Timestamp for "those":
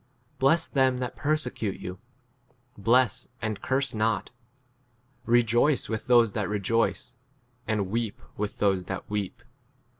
6.07-6.31, 8.57-8.85